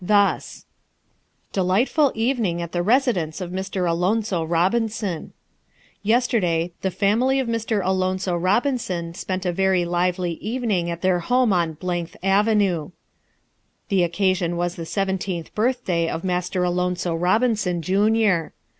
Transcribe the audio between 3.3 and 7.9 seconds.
OF MR. ALONZO ROBINSON Yesterday the family of Mr.